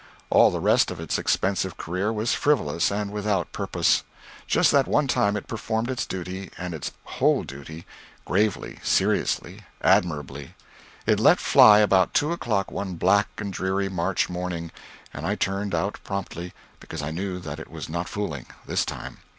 [0.31, 4.01] All the rest of its expensive career was frivolous and without purpose.
[4.47, 7.85] Just that one time it performed its duty, and its whole duty
[8.25, 10.55] gravely, seriously, admirably.
[11.05, 14.71] It let fly about two o'clock one black and dreary March morning,
[15.13, 19.19] and I turned out promptly, because I knew that it was not fooling, this time.